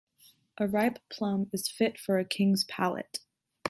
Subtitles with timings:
[0.57, 3.19] A ripe plum is fit for a king's palate.